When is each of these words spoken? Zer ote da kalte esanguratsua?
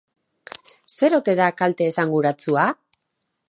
Zer 0.95 1.15
ote 1.19 1.37
da 1.41 1.49
kalte 1.61 1.91
esanguratsua? 1.93 2.65